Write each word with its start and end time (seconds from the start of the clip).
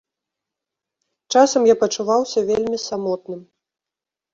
Часам 1.35 1.61
я 1.73 1.77
пачуваўся 1.85 2.39
вельмі 2.51 2.85
самотным. 2.89 3.41